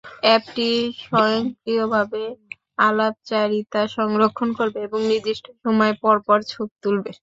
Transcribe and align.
অ্যাপটি 0.23 0.69
স্বয়ংক্রিয়ভাবে 1.01 2.23
আলাপচারিতা 2.79 3.81
সংরক্ষণ 3.97 4.49
করবে 4.59 4.79
এবং 4.87 4.99
নির্দিষ্ট 5.11 5.45
সময় 5.63 5.93
পরপর 6.03 6.37
ছবি 6.51 6.73
তুলবে। 6.83 7.11